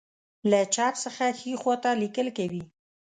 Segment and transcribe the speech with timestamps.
[0.49, 2.63] له چپ څخه ښی خواته لیکل کوي.